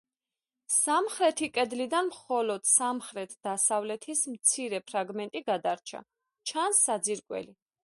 [0.75, 6.05] სამხრეთი კედლიდან მხოლოდ სამხრეთ-დასავლეთის მცირე ფრაგმენტი გადარჩა;
[6.53, 7.59] ჩანს საძირკველი.